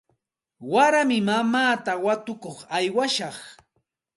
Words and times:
Waraymi 0.71 1.17
mamaata 1.27 1.93
watukuq 2.05 2.57
aywashaq. 2.77 3.37